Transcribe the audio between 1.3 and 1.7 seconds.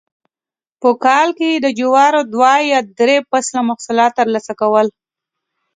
کې یې د